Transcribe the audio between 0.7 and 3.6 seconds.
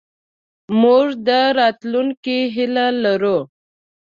موږ د راتلونکې هیله لرو.